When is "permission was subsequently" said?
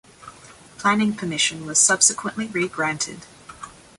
1.13-2.47